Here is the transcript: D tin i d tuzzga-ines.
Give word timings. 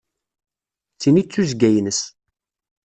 D 0.95 0.99
tin 1.01 1.21
i 1.21 1.23
d 1.25 1.29
tuzzga-ines. 1.29 2.01